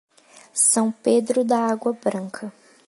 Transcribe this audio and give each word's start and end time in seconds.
São 0.55 0.91
Pedro 0.91 1.45
da 1.45 1.59
Água 1.59 1.93
Branca 1.93 2.51